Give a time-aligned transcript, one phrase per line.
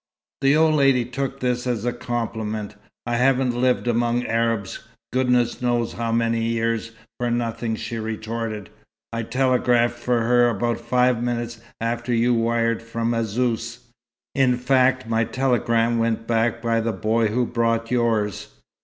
[0.41, 2.73] The old lady took this as a compliment.
[3.05, 4.79] "I haven't lived among Arabs,
[5.13, 6.89] goodness knows how many years,
[7.19, 8.71] for nothing," she retorted.
[9.13, 13.91] "I telegraphed for her about five minutes after you wired from Azzouz.
[14.33, 18.47] In fact, my telegram went back by the boy who brought yours."